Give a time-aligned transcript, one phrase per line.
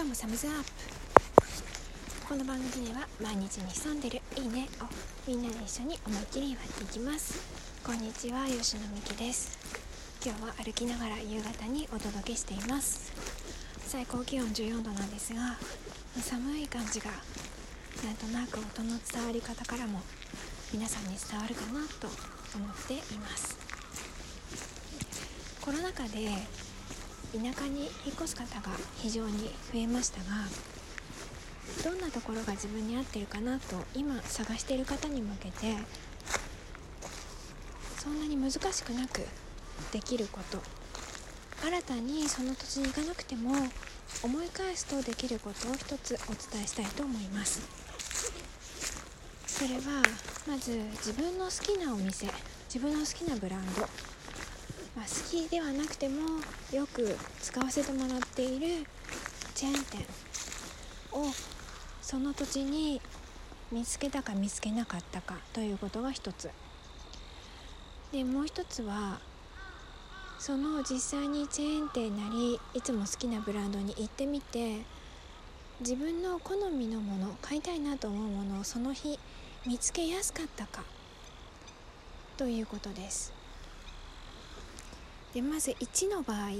[0.00, 4.86] 今日もサムズアップこの番組では毎日に潜んでるいいねを
[5.28, 7.38] みんなで一緒に思いっきり祝っていきます。
[7.84, 9.58] こんにちは吉野美希です。
[10.24, 13.12] 今日は歩きながら夕方にお届けしています。
[13.88, 15.58] 最高気温14度なんですが
[16.22, 17.10] 寒い感じが
[18.02, 20.00] なんとなく音の伝わり方からも
[20.72, 22.08] 皆さんに伝わるかなと
[22.56, 23.58] 思っています。
[25.60, 26.30] コロナ禍で
[27.32, 30.46] 田舎に引っ越す方が非常に増えましたが
[31.84, 35.76] どんなところが自分に合ってるかなと今探している方に向けて
[37.98, 39.26] そんなに難しくなく
[39.92, 40.58] できること
[41.66, 43.52] 新たにその土地に行かなくても
[44.22, 47.90] 思い返すとできることを一つお伝えしたいと思います。
[49.60, 50.02] それは
[50.48, 52.26] まず自分の好きなお店
[52.72, 53.82] 自分の好きなブランド
[54.96, 56.20] まあ、好きではなくても
[56.72, 58.86] よく使わせてもらっている
[59.54, 60.06] チェーン店
[61.12, 61.26] を
[62.02, 63.00] その土地に
[63.70, 66.50] 見つけたか見つけなかったかということが一つ。
[68.12, 69.20] でもう一つは
[70.40, 74.80] その実際にチェーン店なりいつも好きなブランドに行ってみて
[75.80, 79.18] 自分の好みのもの買いたいなと思うものをその日
[79.66, 80.82] 見つけやすかったか
[82.36, 83.39] ということです。
[85.34, 86.50] でまず1の場合、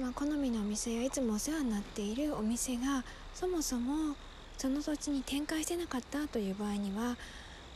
[0.00, 4.14] まあ、好みのお店やいつもお世話になっているお店がそもそも
[4.56, 7.16] その土地に展開してなかったという場合には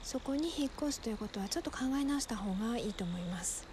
[0.02, 3.66] そこに引っ越すということはちょっと考え直した方がいいと思います。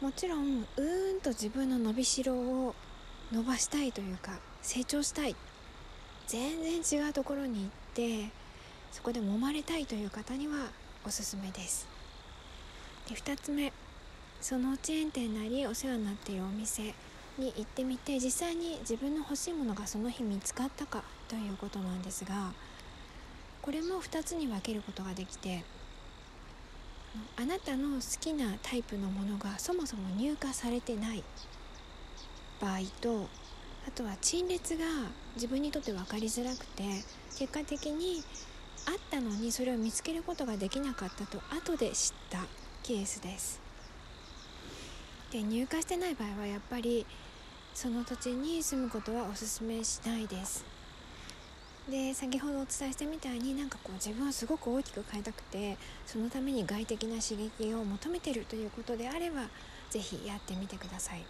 [0.00, 2.74] もちろんうーんと自分の伸びしろを
[3.32, 5.36] 伸ばしたいというか成長したい。
[6.26, 8.30] 全然違うところに行って
[8.90, 10.70] そこで揉まれたいという方には
[11.06, 11.95] おすすめです。
[13.08, 13.72] で2つ目。
[14.40, 16.94] そのチェーン店なりお世話になっているお店
[17.38, 22.52] に行ってみて実際に自分の欲しいものがその日見つかったかということなんですが
[23.62, 25.64] これも2つに分けることができて
[27.36, 31.24] あなたの好きなタイプのものがそもそも入荷されてない
[32.60, 33.26] 場合と
[33.88, 34.84] あとは陳列が
[35.34, 36.84] 自分にとって分かりづらくて
[37.38, 38.22] 結果的に
[38.86, 42.65] あったのにそれを見つけることができなかったと後で知った。
[42.86, 43.60] ケースです。
[45.32, 47.04] で入荷してない場合はやっぱり
[47.74, 50.64] その土地に住むことはおすすめしないです。
[51.90, 55.76] で先ほどお伝えしたみたいになんかこう自分はすごく大きく変えたくて
[56.06, 59.42] そのために外的な刺激を求めてるということであれば
[59.90, 61.24] 是非やってみてください。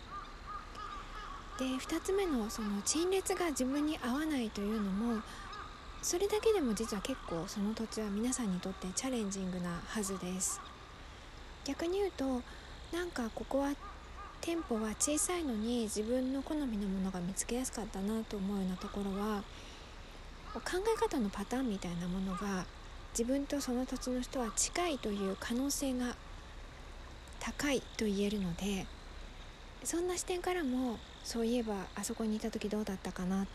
[1.58, 5.22] で2つ目のその陳列が自分に合わないというのも
[6.02, 10.60] それだけでも実は結構その土地は皆さんにとってチャレンジングなはずです。
[11.66, 12.42] 逆に言うと
[12.96, 13.72] なんかここは
[14.40, 19.42] 店舗は小さいのに自分の好みのものが見つけやすかったなと思うようなところは
[20.54, 22.64] 考え方のパターンみたいなものが
[23.10, 26.14] 自分とその土地の人は近いという可能性が
[27.40, 28.86] 高いと言えるので
[29.82, 33.46] そんな視点からもそういえばあそこにいた時どうだったかな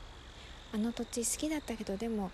[0.73, 2.31] あの土地好きだったけどでも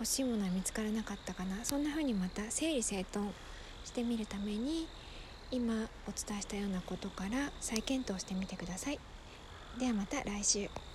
[0.00, 3.30] 欲しいものは見つからなかったかなそんな風にまた整理整頓
[3.84, 4.88] してみるために
[5.50, 5.74] 今
[6.06, 9.00] お伝えしたようなことから再検討してみてください。
[9.78, 10.80] ではまた来週。